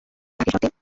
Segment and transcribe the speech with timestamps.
[0.39, 0.71] বাকি সব দিন?